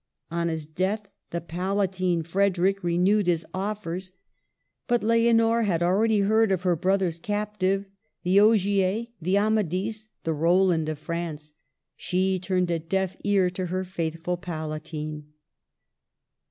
On 0.31 0.47
his 0.47 0.65
death, 0.65 1.05
the 1.29 1.39
Palatine 1.39 2.23
Frederic 2.23 2.83
renewed 2.83 3.27
his 3.27 3.45
offers. 3.53 4.13
But 4.87 5.03
Leonor 5.03 5.61
had 5.61 5.81
90 5.81 5.83
MARGARET 5.83 5.83
OF 5.83 5.83
ANGOULEME. 5.83 5.95
already 5.95 6.19
heard 6.21 6.51
of 6.51 6.61
her 6.63 6.75
brother's 6.75 7.19
captive,— 7.19 7.85
the 8.23 8.39
Ogier, 8.39 9.05
the 9.21 9.37
Amadis, 9.37 10.07
the 10.23 10.33
Roland 10.33 10.89
of 10.89 10.97
France. 10.97 11.53
She 11.95 12.39
turned 12.39 12.71
a 12.71 12.79
deaf 12.79 13.15
ear 13.23 13.51
to 13.51 13.67
her 13.67 13.83
faithful 13.83 14.37
Palatine. 14.37 15.33